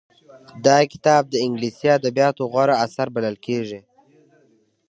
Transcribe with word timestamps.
دا 0.65 0.77
کتاب 0.91 1.23
د 1.29 1.35
انګليسي 1.45 1.87
ادبياتو 1.97 2.43
غوره 2.51 2.75
اثر 2.85 3.07
بلل 3.15 3.35
کېږي. 3.45 3.79